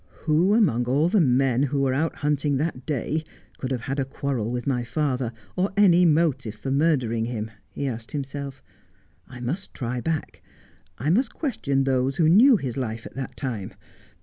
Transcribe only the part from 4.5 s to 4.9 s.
with my